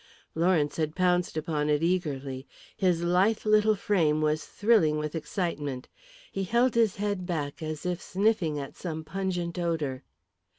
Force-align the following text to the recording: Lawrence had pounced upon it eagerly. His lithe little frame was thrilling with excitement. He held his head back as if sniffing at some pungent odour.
Lawrence 0.33 0.77
had 0.77 0.95
pounced 0.95 1.37
upon 1.37 1.69
it 1.69 1.83
eagerly. 1.83 2.47
His 2.75 3.03
lithe 3.03 3.45
little 3.45 3.75
frame 3.75 4.19
was 4.19 4.43
thrilling 4.47 4.97
with 4.97 5.13
excitement. 5.13 5.87
He 6.31 6.43
held 6.43 6.73
his 6.73 6.95
head 6.95 7.27
back 7.27 7.61
as 7.61 7.85
if 7.85 8.01
sniffing 8.01 8.57
at 8.59 8.75
some 8.75 9.03
pungent 9.03 9.59
odour. 9.59 10.01